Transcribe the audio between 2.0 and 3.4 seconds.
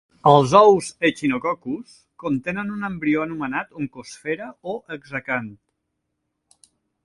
contenen un embrió